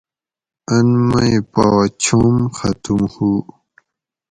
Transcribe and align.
ان 0.75 0.87
مئ 1.07 1.33
پا 1.51 1.67
چھم 2.01 2.35
ختم 2.57 2.99
ہُو 3.13 3.31